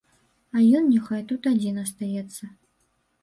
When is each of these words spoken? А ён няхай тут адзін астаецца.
А 0.55 0.61
ён 0.77 0.87
няхай 0.93 1.21
тут 1.31 1.49
адзін 1.53 1.77
астаецца. 1.83 2.49